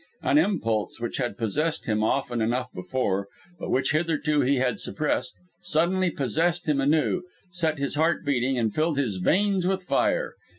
[0.23, 3.27] An impulse, which had possessed him often enough before,
[3.59, 8.73] but which hitherto he had suppressed, suddenly possessed him anew, set his heart beating, and
[8.73, 10.33] filled his veins with fire.